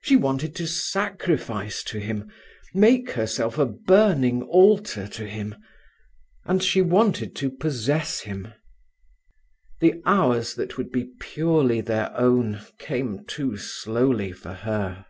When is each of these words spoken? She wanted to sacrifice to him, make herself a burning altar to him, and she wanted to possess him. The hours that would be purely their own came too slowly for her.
She 0.00 0.16
wanted 0.16 0.56
to 0.56 0.66
sacrifice 0.66 1.82
to 1.84 1.98
him, 1.98 2.32
make 2.72 3.10
herself 3.10 3.58
a 3.58 3.66
burning 3.66 4.40
altar 4.44 5.06
to 5.08 5.26
him, 5.28 5.56
and 6.46 6.62
she 6.62 6.80
wanted 6.80 7.36
to 7.36 7.50
possess 7.50 8.20
him. 8.20 8.54
The 9.82 10.00
hours 10.06 10.54
that 10.54 10.78
would 10.78 10.90
be 10.90 11.10
purely 11.20 11.82
their 11.82 12.16
own 12.16 12.62
came 12.78 13.26
too 13.26 13.58
slowly 13.58 14.32
for 14.32 14.54
her. 14.54 15.04